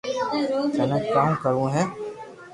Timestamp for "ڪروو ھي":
1.43-1.83